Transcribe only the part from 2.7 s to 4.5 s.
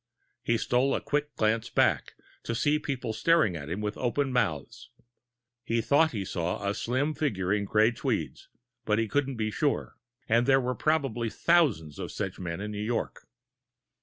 people staring at him with open